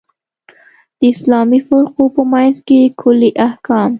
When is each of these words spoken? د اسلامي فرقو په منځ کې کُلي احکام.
د 0.99 1.01
اسلامي 1.13 1.59
فرقو 1.67 2.03
په 2.15 2.21
منځ 2.31 2.55
کې 2.67 2.79
کُلي 3.01 3.31
احکام. 3.47 3.89